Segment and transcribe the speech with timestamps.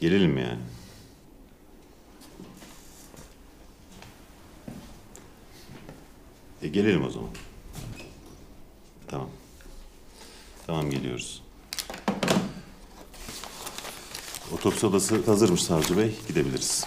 [0.00, 0.60] Gelelim yani?
[6.62, 7.30] E gelelim o zaman.
[9.08, 9.30] Tamam.
[10.66, 11.42] Tamam geliyoruz.
[14.52, 16.16] Otopsi odası hazırmış savcı bey.
[16.28, 16.86] Gidebiliriz.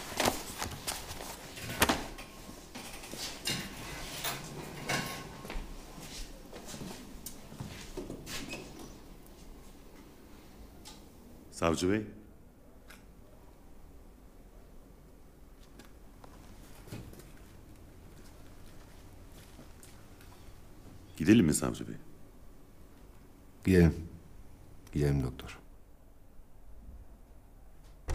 [11.52, 12.02] Savcı bey.
[21.18, 21.96] Gidelim mi savcı bey?
[23.66, 23.96] Gidelim.
[24.94, 25.60] Gidelim doktor.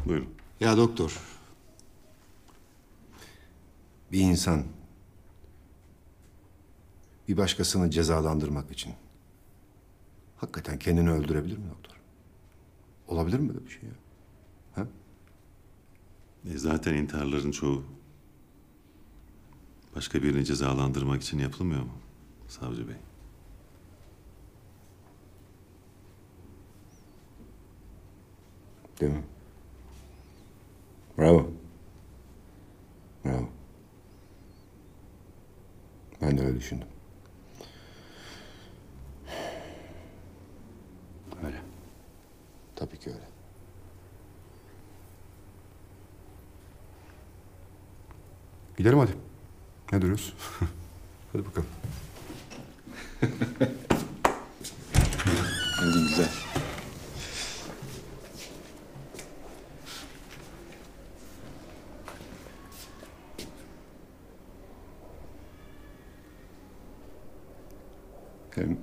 [0.06, 0.28] Buyurun.
[0.60, 1.20] Ya doktor.
[4.12, 4.64] Bir insan
[7.28, 8.94] bir başkasını cezalandırmak için
[10.36, 11.96] hakikaten kendini öldürebilir mi doktor?
[13.08, 13.94] Olabilir mi böyle bir şey ya?
[14.74, 14.86] Ha?
[16.50, 17.84] E zaten intiharların çoğu
[19.96, 21.92] başka birini cezalandırmak için yapılmıyor mu
[22.52, 22.96] savcı bey?
[29.00, 29.24] Değil mi?
[31.18, 31.50] Bravo.
[33.24, 33.48] Bravo.
[36.20, 36.88] Ben de öyle düşündüm.
[41.44, 41.62] Öyle.
[42.76, 43.28] Tabii ki öyle.
[48.76, 49.12] Gidelim hadi.
[49.92, 50.34] Ne duruyoruz?
[51.32, 51.68] hadi bakalım.
[55.76, 56.28] Hadi güzel.
[68.54, 68.78] Hem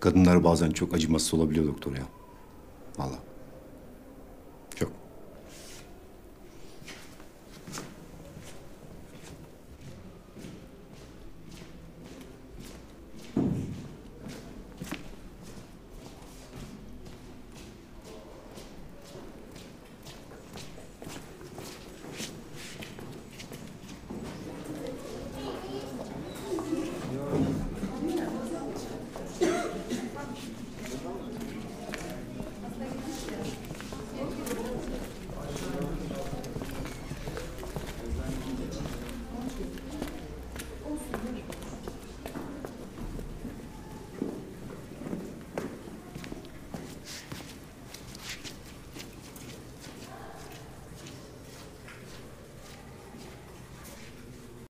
[0.00, 2.02] kadınlar bazen çok acımasız olabiliyor doktor ya.
[2.98, 3.25] Vallahi.